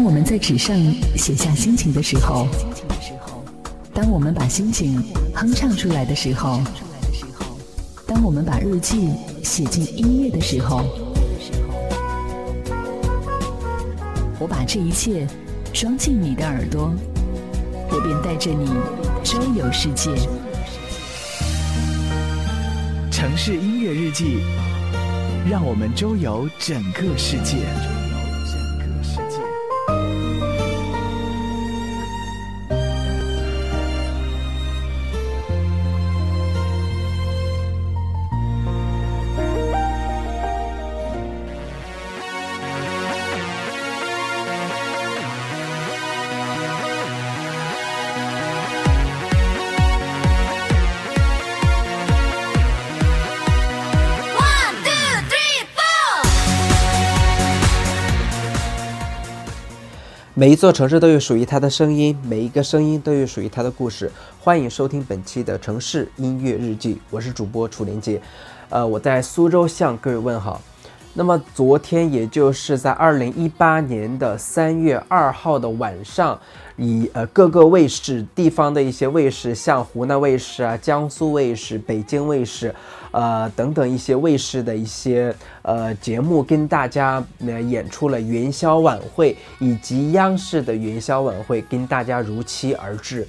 [0.00, 0.74] 当我们在纸上
[1.14, 2.48] 写下心情的时候，
[3.92, 5.04] 当我们把心情
[5.34, 6.58] 哼唱出来的时候，
[8.06, 9.10] 当我们把日记
[9.44, 10.86] 写进音乐的时候，
[14.38, 15.26] 我把这一切
[15.70, 16.90] 装进你的耳朵，
[17.90, 18.70] 我便带着你
[19.22, 20.10] 周游世界。
[23.10, 24.38] 城市音乐日记，
[25.46, 27.58] 让我们周游整个世界。
[60.40, 64.10] 每一座城市都有属于它的声音，每一个声音都有属于它的故事。
[64.40, 68.18] 欢迎收听本期的城市音乐日记，我是主播楚连杰。
[68.70, 70.58] 呃，我在苏州向各位问好。
[71.12, 76.40] 那么昨天，也就是在二零一八年的三月二号的晚上，
[76.76, 82.74] 以呃各个卫视地方的一些卫视，像湖南卫视啊、江苏卫视、北京卫视。
[83.12, 93.26] 呃，等等一些卫视的一些呃节目，跟大家呃演出了元宵晚会，以及央视的元宵晚会，跟大家如期而至。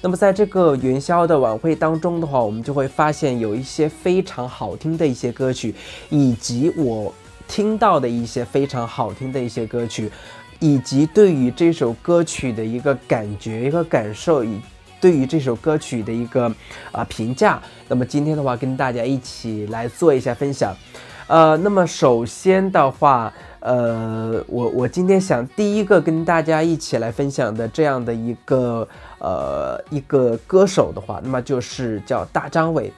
[0.00, 5.74] 那么在这个元宵的晚会当中的话，我们就会发现有一些非常好听的一些歌曲，
[6.10, 7.12] 以及我
[7.48, 10.08] 听到的一些非常好听的一些歌曲，
[10.64, 14.58] 以及对于这首歌曲的一个感觉、一个感受，以。
[15.00, 16.50] 对于这首歌曲的一个
[16.90, 20.74] 啊评价，那么今天的话跟大家一起来做一下分享，
[21.26, 32.90] 呃，那么首先的话，呃，我我今天想第一个跟大家一起来分享的这样的一个呃一个歌手的话，那么就是叫大张伟，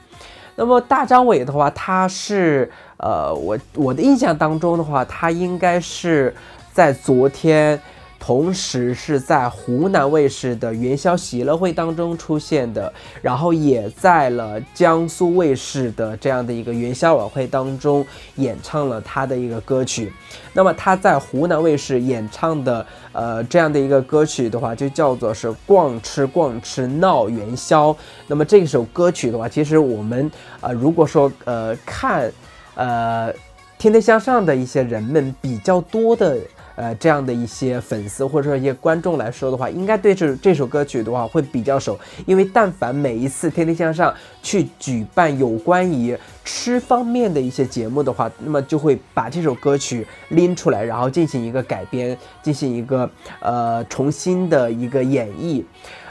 [0.55, 6.33] 那么大张伟的话，他是呃我我的印象当中的话，他应该是
[6.77, 7.81] 在昨天。
[8.19, 18.03] 同时是在湖南卫视的元宵喜乐会当中出现的，然后也在了江苏卫视的这样的一个元宵晚会当中
[18.37, 20.11] 演唱了他的一个歌曲。
[20.51, 27.95] 那么他在湖南卫视演唱的呃这样的一个歌曲的话，就叫做是逛吃逛吃闹元宵。
[28.25, 30.29] 那么这首歌曲的话，其实我们
[30.61, 32.31] 呃如果说呃看
[32.73, 33.31] 呃
[33.77, 36.35] 天天向上的一些人们比较多的。
[36.77, 46.15] 呃，这样的一些粉丝或者说一些观众来说的话，应该对这这首歌曲的话会比较熟，因为但凡每一次天天向上去举办有关于
[46.47, 53.09] 吃方面的一些节目的话，那么就会把这首歌曲拎出来，然后进行一个改编，进行一个
[53.41, 55.61] 呃重新的一个演绎。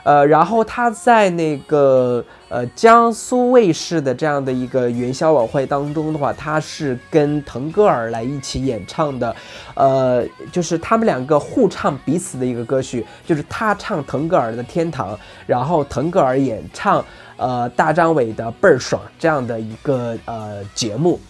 [0.04, 9.34] 呃，然后他在那个呃江苏卫视的这样的一个元宵晚会当中的话，他是跟腾格尔来一起演唱的，
[9.74, 10.22] 呃，
[10.53, 15.12] 就是他们两个互唱彼此的一个歌曲，就是他唱腾格尔的《天堂》，
[15.44, 17.04] 然后腾格尔演唱
[17.36, 21.20] 呃大张伟的《倍儿爽》这样的一个呃节目。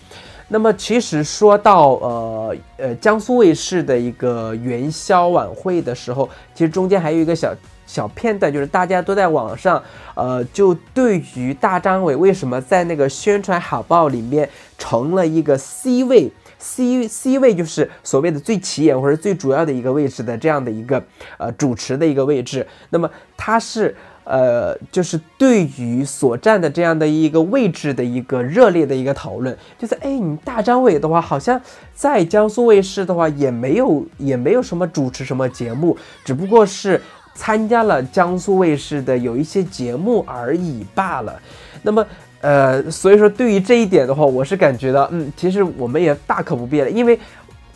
[0.48, 7.54] 那么其实说到呃呃江苏卫视的一个元宵晚会的时候，其实中间还有一个小。
[7.88, 9.80] 小片段就是大家都在网上，
[10.16, 16.28] 呃，就对于大张伟为什么在那个宣传海报里面成了一个 C 位
[16.58, 21.00] ，C C 位就是所谓的最起眼或者最主要的一个位置的这样的一个
[21.38, 22.66] 呃主持的一个位置。
[22.90, 23.94] 那么他是
[24.26, 31.58] 呃，就是对于所占的这样的一个位置的一个热烈的一个讨论，就是哎，你大张伟的话，好像
[31.94, 37.00] 在江苏卫视的话也没有也没有什么主持什么节目，只不过是。
[37.38, 41.38] 参加了江苏卫视的有一些节目而已罢了。
[41.82, 42.06] 那么，
[42.40, 47.20] 呃，所以说对于这一点的话，我是感觉到，嗯，其实我们也大可不必了，因为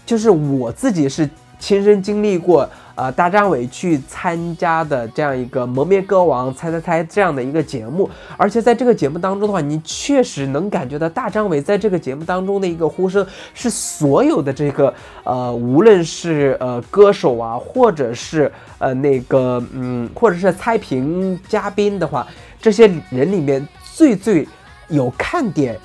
[0.07, 1.29] 就是我自己是
[1.61, 2.69] 亲身经历过。
[2.97, 14.93] 呃，大张伟去参加的这样一个《蒙面歌王猜猜猜》这样的一个节目，而且在这个节目当中的话，你确实能感觉到大张伟在这个节目当中的一个呼声，是所有的这个
[15.25, 22.27] 呃，无论是呃歌手啊，或者是呃那个嗯，或者是猜评嘉宾的话，
[22.61, 24.47] 这些人里面最最
[24.89, 25.79] 有看点、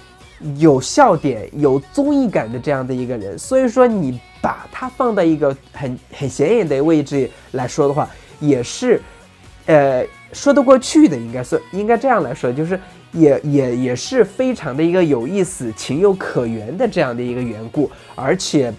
[0.58, 3.38] 有笑点、有综艺感的这样的一个人。
[3.38, 4.20] 所以说你。
[4.42, 8.08] 把他放在一个很很显眼的位置来说的话，
[8.40, 9.02] 也是，
[9.66, 12.80] 呃，说得过去的，应该是应该这样来说，就是
[13.12, 17.90] 也也也是非常的一个有意思、情有可原的这样的一个缘故。
[18.14, 18.72] 而且，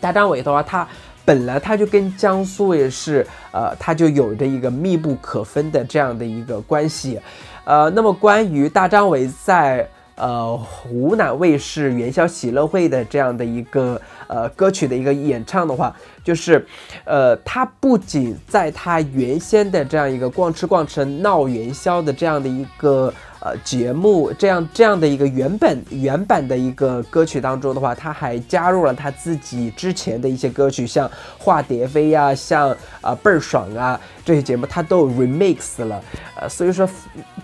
[0.00, 0.88] 大张伟的话，他
[1.22, 7.20] 本来他就跟江苏卫视，呃，他就有着一个密不可分的这样的一个关系。
[7.64, 9.86] 呃，那么关于大张伟在
[10.18, 16.66] 呃湖南卫视元宵喜乐会的这样的一个呃歌曲的一个演唱的话，就是
[17.04, 23.12] 呃，他不仅在他原先的这样一个逛吃逛吃闹元宵的这样的一个。
[23.40, 36.04] 呃，节目这样这样的一个原本原版的一个歌曲当中的话，他还加入了他自己之前的一些歌曲，像化蝶飞呀，像啊倍儿爽啊这些节目，他都 remix 了。
[36.38, 36.86] 呃，所以说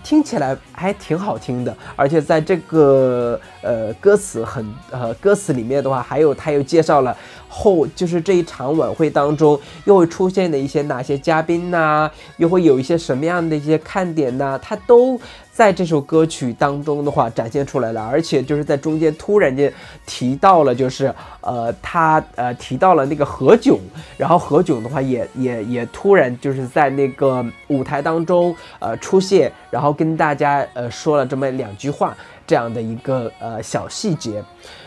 [0.03, 7.17] 听起来还挺好听的，而且在这个呃歌词很呃歌词里面的话，还有他又介绍了
[7.49, 15.19] 后就是这一场晚会当中又会出现的一些哪些嘉宾呐，又会有一些什么样的一些看点呐，他都。
[15.55, 19.71] 在这首歌曲当中的话，展现出来了，而且就是在中间突然间
[20.05, 23.79] 提到了，就是呃，他呃提到了那个何炅，
[24.17, 34.43] 然后何炅的话也也也突然就是在那个舞台当中呃出现，然后跟大家呃说了这么两句话，这样的一个呃小细节。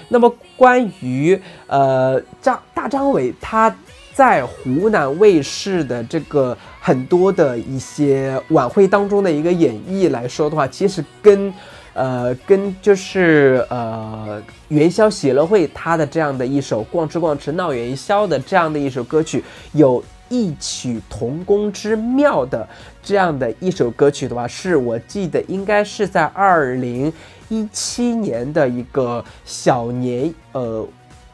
[0.08, 3.75] 那么关于呃张大张伟他。
[4.19, 11.55] 在湖南卫视的这个很多的一些晚会当中的一个演绎来说的话，其实跟，
[11.94, 22.69] 呃，跟就是呃元宵喜乐会他的这样的一首逛吃逛吃闹元宵的这样的一首歌曲有异曲同工之妙的
[23.02, 27.12] 这样的一首歌曲的话，是我记得应该是在二零
[27.48, 30.86] 一七年的一个小年呃。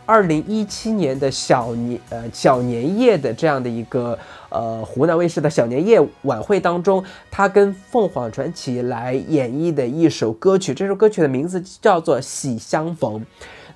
[0.07, 4.19] 二零一七年的小年呃小年夜的这样的一个
[4.51, 13.19] 呃湖南卫视的小年夜晚会当中，他跟凤凰传奇来演绎的一首歌曲，这首歌曲的名字叫做《喜相逢》。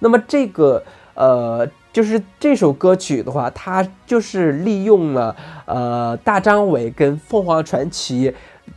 [0.01, 1.67] 那么这个呃
[1.99, 5.35] 就是这首歌曲的话，它就是利用了
[5.67, 8.33] 呃大张伟跟凤凰传奇。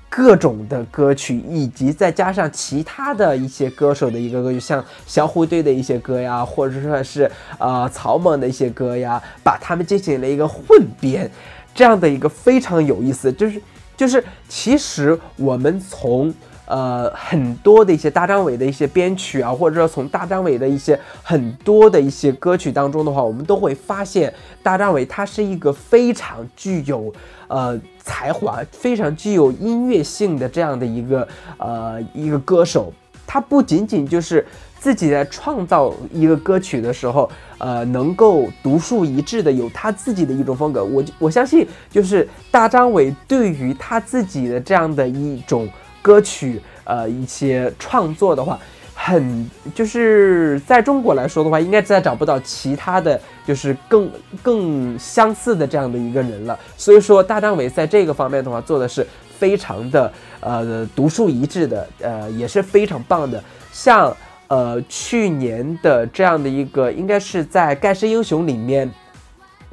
[0.09, 7.29] 各种的歌曲，以及再加上其他的一些歌手的一个歌曲，像小虎队的一些歌呀，或者说是
[7.59, 11.29] 呃草蜢的一些歌呀，把他们进行了一个混编，
[11.75, 13.61] 这样的一个非常有意思，就是
[13.95, 16.33] 就是其实我们从。
[16.71, 24.33] 呃，很多的一些大张伟的一些编曲啊，或者说从大张伟的一些很多的一些歌曲当中的话，我们都会发现
[24.63, 27.13] 大张伟他是一个非常具有
[27.49, 31.27] 呃才华、非常具有音乐性的这样的一个
[31.57, 32.93] 呃一个歌手。
[33.27, 34.45] 他不仅仅就是
[34.79, 40.85] 自己在创造一个歌曲的时候，呃，能够独树一帜的有他自己的一种风格。
[40.85, 45.67] 我我相信，就是大张伟对于他自己的这样的一种。
[46.01, 48.59] 歌曲，呃，一些创作的话，
[48.93, 54.09] 很就是在中国来说的话，应该再找不到其他的就是更
[54.41, 56.59] 更相似的这样的一个人了。
[56.75, 59.05] 所以说，大张伟在这个方面的话，做的是
[59.37, 63.43] 非常的呃独树一帜的，呃，也是非常棒的。
[63.71, 64.15] 像
[64.47, 68.91] 呃去年的这样的一个，应该是在《盖世英雄》里面，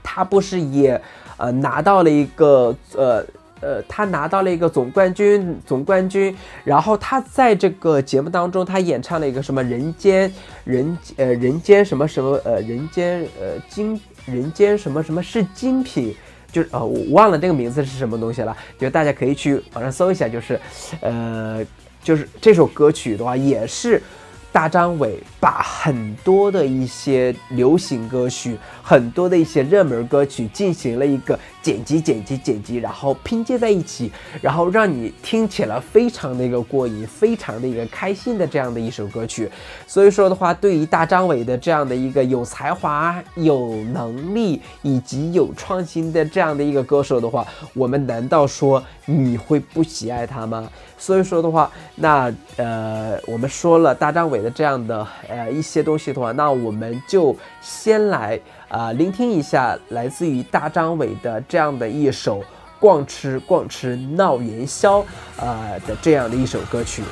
[0.03, 1.01] 他不是也
[1.37, 3.25] 呃拿到了一个呃。
[3.61, 6.37] 呃，他拿到了一个总冠军，总冠军。
[6.65, 10.33] 然后他在这个节目当中，他演唱了一个什么人间
[10.65, 16.15] 人呃人间什么什么呃人间呃精人间什么什么是精品，
[16.51, 20.61] 就是呃我忘了这个名字是什么东西了，就大家可以去网上搜一下，就是
[21.01, 21.65] 呃
[22.03, 24.03] 就是这首歌曲的话也是。
[24.51, 34.11] 大张伟把很多的一些流行歌曲，很多的一些热门歌曲进行了一个剪辑、剪辑、剪辑，然后拼接在一起，
[34.41, 39.51] 然后让你听起来非常的一个过瘾，非常的一个开心的这样的一首歌曲。
[39.87, 50.69] 所以说的话，对于大张伟的这样的一个有才华、有能力以及有创新的这样的一个歌手的话，我们难道说你会不喜爱他吗？
[51.01, 58.39] 所以说的话，那呃，我们说了大张伟的这样的呃一些东西的话，那我们就先来
[58.69, 62.41] 啊聆听一下来自于大张伟的这样的一首
[62.79, 65.01] 《逛吃逛吃闹元宵》
[65.43, 67.03] 啊的这样的一首歌曲。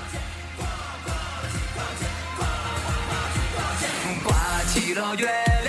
[4.23, 5.66] 挂起了月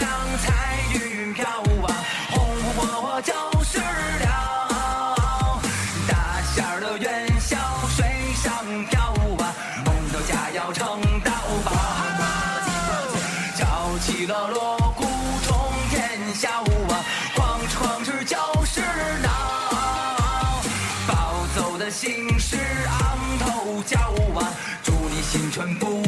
[22.00, 24.46] 心事昂头叫晚，
[24.84, 26.07] 祝你新春不。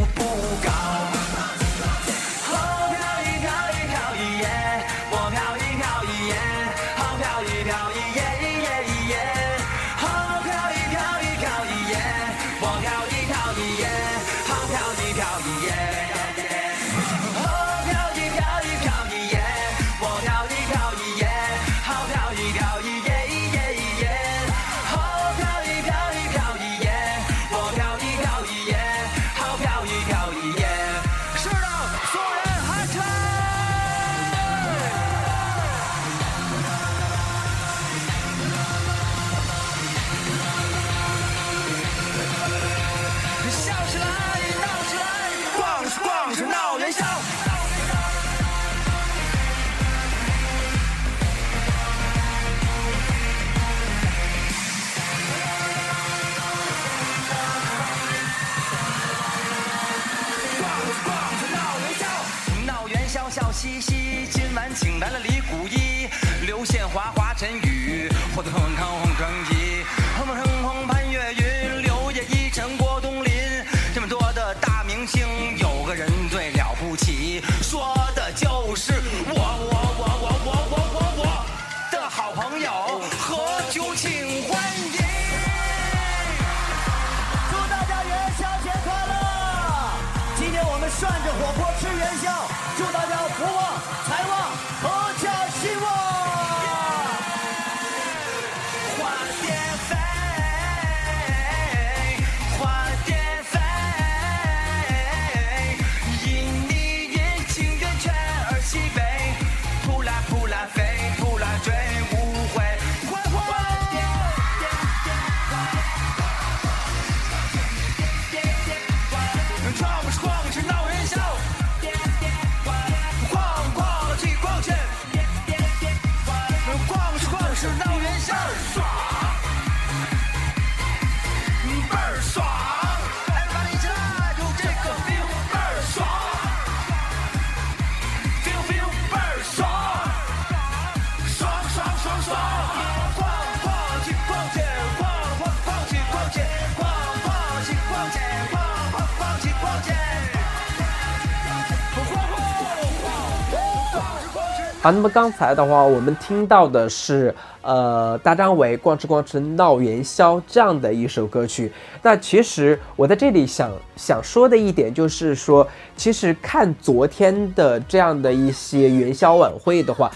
[154.81, 161.69] 好，那么刚才的话，我们听到的是呃大张伟《逛吃逛吃闹元宵》这样的一首歌曲。
[162.01, 165.67] 那其实我在这里想想说的一点就是说，
[165.97, 170.09] 其实看昨天的这样的一些元宵晚会的话，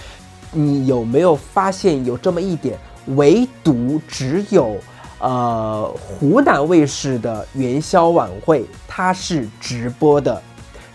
[0.53, 2.79] 你有没有发现有这么一点，
[3.17, 4.77] 唯独只有
[5.19, 10.41] 呃湖南卫视的元宵晚会它是直播的，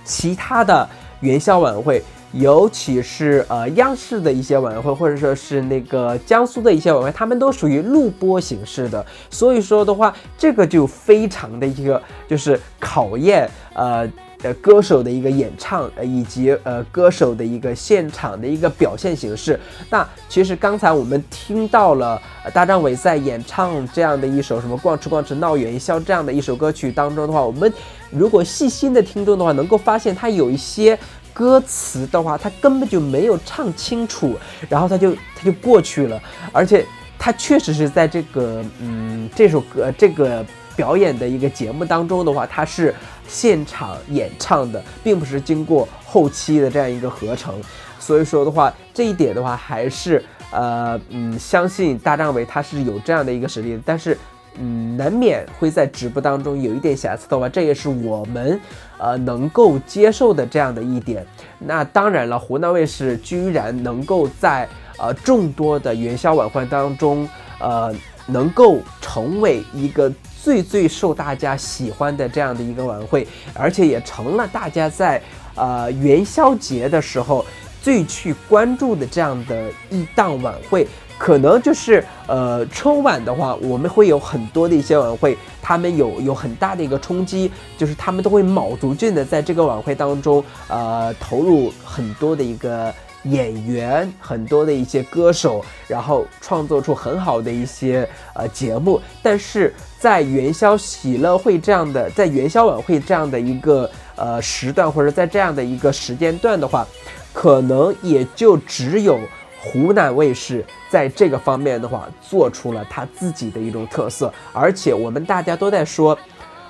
[0.04, 0.88] 其他的
[1.20, 2.02] 元宵晚会。
[2.32, 9.04] 尤其是呃央视的一些晚会，或者说是那个江苏的一些晚会，他们都属于录播形式的。
[9.30, 14.06] 所以说的话，这个就非常的一个就是考验呃
[14.42, 19.58] 呃歌手的一个演唱，呃以及呃歌手的一个现场的一个表现形式。
[19.88, 22.20] 那其实刚才我们听到了、
[22.52, 27.72] 大张伟在演唱这样的一首什么“逛吃逛吃闹元宵”这样的一首歌曲当中的话，我们
[28.10, 30.98] 如果细心的听众的话，能够发现它有一些。
[31.38, 34.36] 歌词的话，他根本就没有唱清楚，
[34.68, 36.20] 然后他就他就过去了，
[36.52, 36.84] 而且
[37.16, 42.92] 他确实是在这个嗯这首歌这个表演的一个节目当中的话，他是
[43.28, 47.54] 现场演唱的，并不是经过后期的这样一个合成，
[48.00, 54.18] 所以说的话，这一点的话还是呃嗯相信大张伟他是有这样的一个实力，但是。
[54.60, 58.60] 嗯，难免会在直播当中有一点瑕疵的话，这也是我们
[58.98, 61.24] 呃能够接受的这样的一点。
[61.58, 67.28] 那当然了，湖南卫视居然能够在呃众多的元宵晚会当中，
[67.60, 67.94] 呃
[68.26, 70.12] 能够成为一个
[70.42, 75.22] 最最受大家喜欢的这样的一个晚会，而且也成了大家在
[75.54, 77.44] 呃元宵节的时候
[77.80, 80.86] 最去关注的这样的一档晚会。
[81.18, 92.94] 可能就是呃春晚的话，我们会有很多的一些晚会，他们有有很大的一个冲击，就是他们都会卯足劲的在这个晚会当中，呃投入很多的一个
[93.24, 99.00] 演员，很多的一些歌手，然后创作出很好的一些呃节目。
[99.20, 106.86] 但是在元宵喜乐会这样的，在元宵晚会这样的一个呃时段，或者在这样的一个时间段的话，
[107.32, 109.18] 可能也就只有。
[109.60, 116.16] 湖南卫视在这个方面的话，做出了它自己的一种特色，而且我们大家都在说，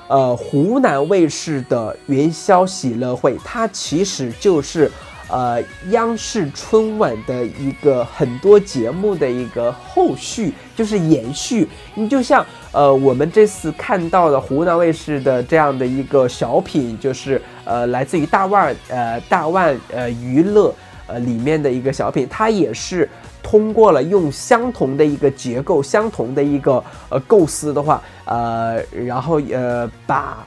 [0.09, 4.90] 呃，湖南卫视的元宵喜乐会，它其实就是
[5.28, 11.68] 呃央视春晚的一个很多节目的一个后续，就是延续。
[11.95, 20.75] 你就像呃我们这次看到的湖南卫视的这样的一个小品，就是呃来自于大腕呃大腕呃娱乐。
[21.08, 23.08] 呃，里面的一个小品，它也是
[23.42, 30.46] 通过了用相同的一个结构、相同的一个呃构思的话，呃，然后呃把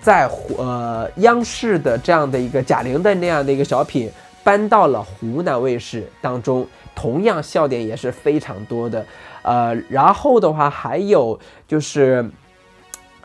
[0.00, 0.28] 在
[0.58, 4.10] 呃央视的这样的一个贾玲的那样的一个小品
[4.42, 9.06] 搬到了湖南卫视当中，同样笑点也是非常多的。
[9.42, 12.28] 呃，然后的话还有就是，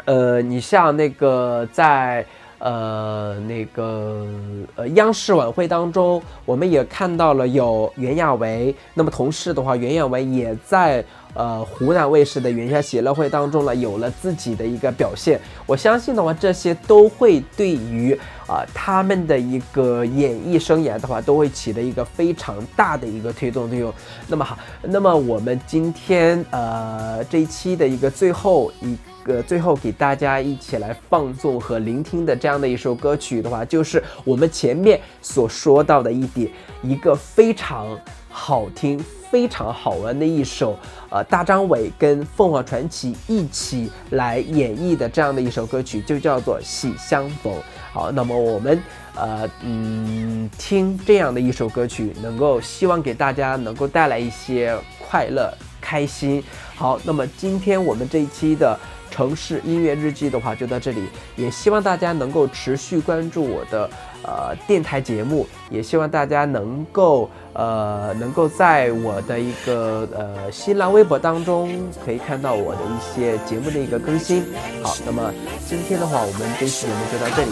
[0.06, 2.24] 呃，你像那个在。
[2.60, 4.28] 呃，那个
[4.76, 8.74] 呃，央视晚会当中，我们也看到了有袁娅维。
[8.94, 15.40] 那么同时的话，袁娅维也在呃湖南卫视的元宵喜乐会当中呢，有了自己的一个表现。
[15.66, 23.94] 我相信的话，这些都会对于啊、他们的一个演艺生涯的话，都会起到一个非常大的一个推动作用。
[24.26, 36.50] 那么好，那么我们今天呃这一期的一个最后一个最后给大家一起来放纵和聆听的这样的一首歌曲的话，就是我们前面所说到的一点，
[36.82, 37.86] 一个非常
[38.30, 39.04] 好听。
[39.30, 40.80] 非常好玩的一首，
[41.10, 47.54] 呃，大张伟跟凤凰传奇一起来演绎的这样的一首歌曲，就叫做《喜相逢》。
[47.92, 48.82] 好，那么我们
[49.16, 56.42] 呃嗯听这样的一首歌曲，能够希望给大家能够带来一些快乐、开心。
[56.74, 58.80] 好，那么今天我们这一期的
[59.18, 63.90] 城市音乐日记的话就到这里，也希望大家能够持续关注我的
[64.22, 71.68] 呃电台节目，也希望大家能够呃能够在我的一个呃新浪微博当中
[72.06, 74.46] 可以看到我的一些节目的一个更新。
[74.84, 75.34] 好，那么
[75.66, 77.50] 今天的话，我们这期节目就到这里。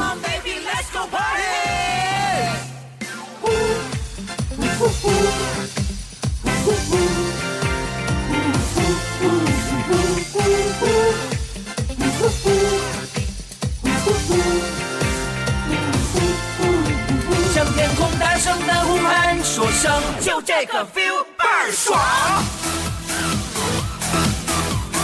[19.55, 19.89] 说声
[20.19, 21.97] 就这个 feel 倍儿爽，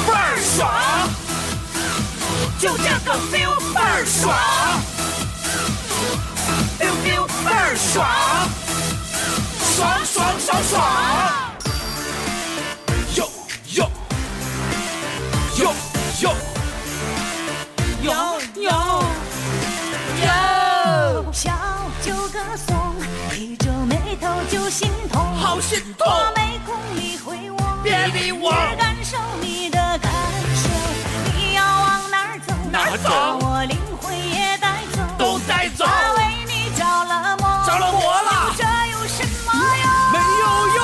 [0.06, 0.70] 倍儿爽，
[2.60, 4.36] 就这个 feel 倍儿爽
[6.78, 8.06] ，feel feel 倍儿爽，
[9.74, 11.51] 爽爽爽爽。
[26.02, 26.12] 痛！
[26.12, 30.12] 我没空理会我，别理我只感受你的感
[30.56, 30.70] 受。
[31.36, 32.54] 你要往哪儿走？
[32.72, 34.98] 哪儿走把我灵魂也带走。
[35.18, 39.86] 都带走他为你着了魔，着了魔了这有什么用？
[40.12, 40.46] 没有
[40.78, 40.82] 用。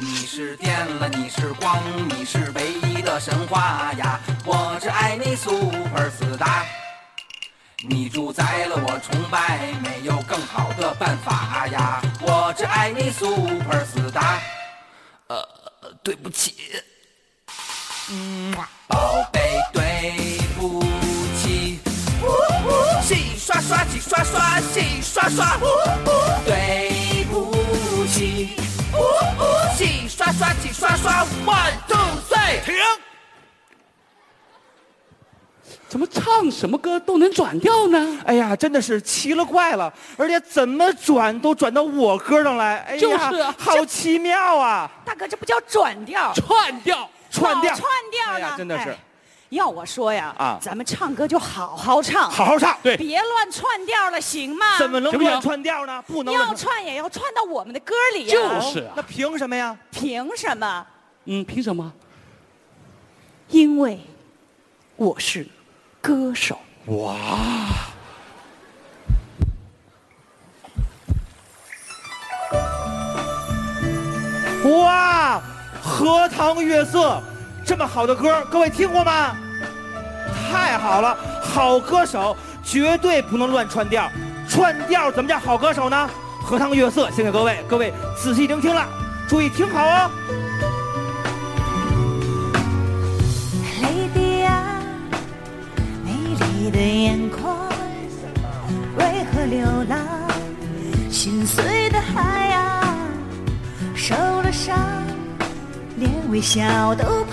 [0.00, 4.18] 你是电了，你是光，你是唯一的神话呀！
[4.44, 6.64] 我只爱你 super star，
[7.88, 12.00] 你主宰了我崇拜，没有更好的办法呀！
[12.20, 14.38] 我只爱你 super star，
[15.26, 15.46] 呃，
[16.02, 16.82] 对不起，
[18.10, 18.54] 嗯，
[18.86, 20.82] 宝贝，对不
[21.42, 21.78] 起，
[23.02, 25.58] 洗刷刷，洗刷刷，洗刷刷，
[26.46, 28.56] 对不起。
[29.76, 31.98] 洗刷刷，洗刷刷，one two
[32.30, 32.74] three，停！
[35.94, 38.18] 怎么唱什么歌都能转调呢？
[38.26, 44.90] 哎呀，真的是奇了怪了，而且怎么转都转到我歌上来，哎呀，就是啊好奇妙啊！
[45.04, 48.34] 大哥，这不叫转调，串调，串调老串调呢。
[48.34, 48.98] 哎呀真的是哎
[49.50, 54.76] 要我说呀，啊咱们唱歌就好好唱，好好唱，对别乱串调了，行吗？
[54.76, 56.02] 怎么能行不行乱串调呢？
[56.08, 58.32] 不能乱要串也要串到我们的歌里呀？
[58.32, 59.78] 就是啊那凭什么呀？
[59.92, 60.86] 凭什么？
[61.26, 61.92] 嗯，凭什么？
[63.48, 64.00] 因为
[64.96, 65.46] 我是
[66.04, 66.58] 歌手。
[66.88, 67.14] 哇
[74.64, 75.40] 哇，
[75.82, 77.22] 荷塘月色，
[77.64, 79.34] 这么好的歌，各位听过吗？
[80.52, 84.10] 太好了，好歌手绝对不能乱串调，
[84.46, 86.10] 串调怎么叫好歌手呢？
[86.44, 88.86] 荷塘月色献给各位，各位仔细聆听了，
[89.26, 90.10] 注意听好哦。
[106.34, 107.23] 微笑都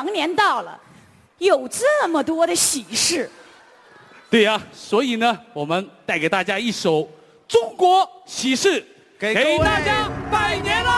[0.00, 0.80] 羊年到了，
[1.36, 3.30] 有这么多的喜事，
[4.30, 7.06] 对呀、所以呢，我们带给大家一首
[7.46, 8.82] 中国喜事，
[9.18, 10.89] 给大家拜年啦！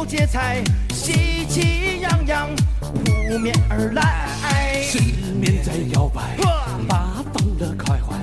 [0.00, 0.62] 灯又结彩，
[0.94, 2.48] 喜气洋洋
[2.80, 4.82] 扑面而来。
[4.82, 4.98] 四
[5.34, 6.36] 面在摇摆，
[6.88, 8.16] 八方乐开怀，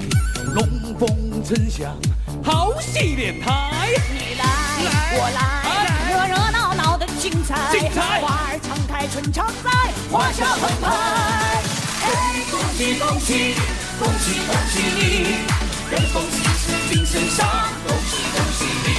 [0.53, 0.65] 龙
[0.97, 1.07] 凤
[1.43, 1.95] 呈祥，
[2.43, 3.89] 好戏连台。
[4.11, 4.43] 你来，
[5.13, 9.69] 我来，热热闹闹的精彩，精彩花儿常开，春常在，
[10.11, 10.85] 花香澎湃。
[12.01, 13.53] 哎，恭喜恭喜，
[13.99, 15.01] 恭喜恭喜你，
[15.91, 17.47] 人逢喜事精神爽，
[17.85, 18.89] 恭喜恭喜你。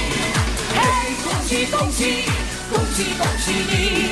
[0.75, 0.79] 嘿，
[1.25, 2.48] 恭喜恭喜，恭
[2.99, 4.11] 恭喜恭喜你，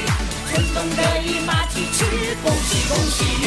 [0.50, 2.06] 春风得意马蹄疾，
[2.42, 3.46] 恭喜恭喜你。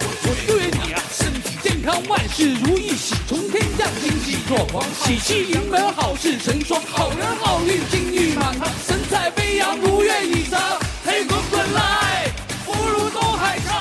[0.00, 0.06] 我
[0.46, 10.58] 祝愿你啊，身体健康，万事如意，喜从天降，经济状况，喜气盈门，好事成双，好人好运，金玉满堂，神采飞扬，如愿以偿。
[11.04, 12.32] 嘿，滚滚来，
[12.64, 13.74] 福如东海长。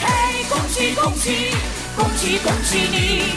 [0.00, 1.56] 嘿，恭喜恭喜，
[1.96, 3.32] 恭喜恭喜你，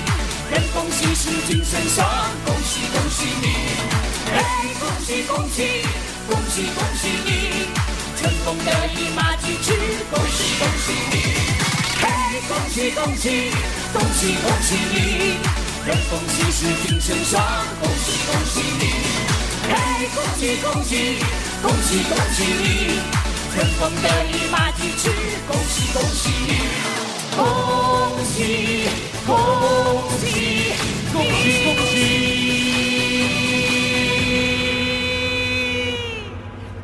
[0.52, 2.08] 人逢喜事精神爽，
[2.46, 4.01] 恭喜恭喜你。
[4.34, 4.40] 嘿，
[4.80, 5.86] 恭喜恭喜，
[6.30, 7.68] 恭喜恭喜你，
[8.18, 9.74] 春风得意马蹄疾，
[10.10, 11.16] 恭喜恭喜你。
[12.00, 12.06] 嘿，
[12.48, 13.52] 恭喜恭喜，
[13.92, 14.96] 恭喜恭喜你，
[15.86, 17.44] 人逢喜事精神爽，
[17.82, 18.84] 恭喜恭喜你。
[19.68, 19.74] 嘿，
[20.16, 20.92] 恭喜恭喜，
[21.62, 23.00] 恭喜恭喜你，
[23.54, 25.10] 春风得意马蹄疾，
[25.48, 26.50] 恭喜恭喜你。
[27.36, 27.38] 恭
[28.26, 28.36] 喜
[29.28, 29.30] 恭
[30.22, 30.32] 喜，
[31.12, 32.31] 恭喜恭喜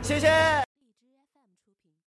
[0.08, 0.67] 谢谢。